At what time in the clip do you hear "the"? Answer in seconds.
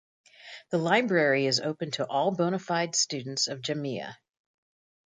0.71-0.79